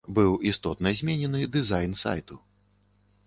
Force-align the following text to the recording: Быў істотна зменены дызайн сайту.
Быў 0.17 0.31
істотна 0.51 0.93
зменены 1.01 1.41
дызайн 1.55 1.93
сайту. 2.03 2.39